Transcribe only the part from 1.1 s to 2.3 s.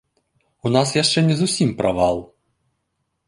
не зусім правал.